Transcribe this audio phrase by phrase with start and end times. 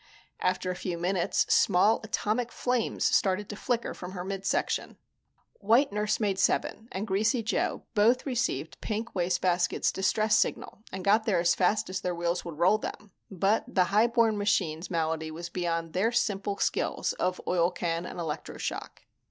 [0.39, 4.97] After a few minutes, small atomic flames started to flicker from her mid section.
[5.59, 11.37] White Nursemaid Seven and Greasy Joe both received Pink Wastebasket's distress signal and got there
[11.39, 15.49] as fast as their wheels would roll them, but the high born machine's malady was
[15.49, 19.03] beyond their simple skills of oilcan and electroshock.